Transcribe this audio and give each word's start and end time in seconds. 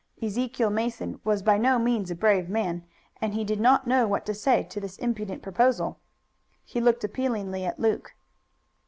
Ezekiel 0.19 0.71
Mason 0.71 1.21
was 1.23 1.43
by 1.43 1.59
no 1.59 1.77
means 1.77 2.09
a 2.09 2.15
brave 2.15 2.49
man 2.49 2.83
and 3.21 3.35
he 3.35 3.43
did 3.43 3.59
not 3.59 3.85
know 3.85 4.07
what 4.07 4.25
to 4.25 4.33
say 4.33 4.63
to 4.63 4.79
this 4.81 4.97
impudent 4.97 5.43
proposal. 5.43 5.99
He 6.65 6.81
looked 6.81 7.03
appealingly 7.03 7.65
at 7.65 7.79
Luke. 7.79 8.15